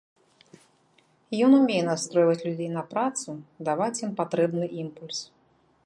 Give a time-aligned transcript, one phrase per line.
[1.47, 3.29] Ён умее настройваць людзей на працу,
[3.71, 5.19] даваць ім патрэбны імпульс.